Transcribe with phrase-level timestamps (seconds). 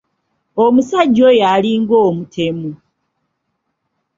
[0.63, 2.71] Omusajja oyo alinga omutemu!